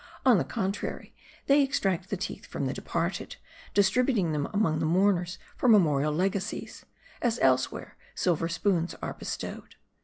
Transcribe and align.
On 0.25 0.39
the 0.39 0.43
contrary, 0.43 1.13
they 1.45 1.61
extract 1.61 2.09
the 2.09 2.17
teeth 2.17 2.47
from 2.47 2.65
the 2.65 2.73
departed, 2.73 3.35
dis 3.75 3.91
tributing 3.91 4.31
them 4.31 4.47
among 4.51 4.79
the 4.79 4.85
mourners 4.87 5.37
for 5.55 5.69
memorial 5.69 6.11
legacies; 6.11 6.87
as 7.21 7.37
elsewhere, 7.39 7.95
silver 8.15 8.49
spoons 8.49 8.95
are 9.03 9.13
bestowed. 9.13 9.75